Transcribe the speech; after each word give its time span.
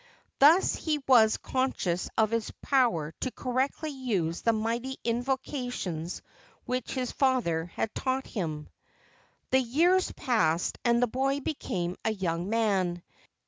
Thus 0.39 0.73
he 0.73 0.97
was 1.07 1.37
conscious 1.37 2.09
of 2.17 2.31
his 2.31 2.49
power 2.63 3.13
to 3.19 3.29
correctly 3.29 3.91
use 3.91 4.41
the 4.41 4.51
mighty 4.51 4.97
invocations 5.03 6.23
which 6.65 6.95
his 6.95 7.11
father 7.11 7.65
had 7.75 7.93
taught 7.93 8.25
him. 8.25 8.67
The 9.51 9.59
years 9.61 10.11
passed 10.13 10.79
and 10.83 11.03
the 11.03 11.07
boy 11.07 11.39
became 11.41 11.97
a 12.03 12.11
young 12.11 12.49
man. 12.49 13.03